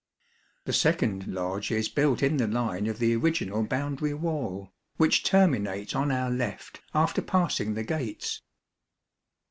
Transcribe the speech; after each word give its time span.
The 0.65 0.73
second 0.73 1.27
lodge 1.27 1.69
is 1.69 1.87
built 1.87 2.23
in 2.23 2.37
the 2.37 2.47
line 2.47 2.87
of 2.87 2.97
the 2.97 3.15
original 3.15 3.61
boundary 3.61 4.15
wall, 4.15 4.73
which 4.97 5.23
terminates 5.23 5.93
on 5.93 6.11
our 6.11 6.31
left 6.31 6.81
after 6.95 7.21
passing 7.21 7.75
the 7.75 7.83
gates. 7.83 8.41